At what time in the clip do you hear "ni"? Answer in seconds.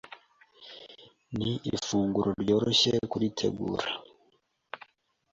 1.37-1.51